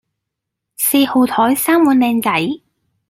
[0.77, 2.61] 四號枱三碗靚仔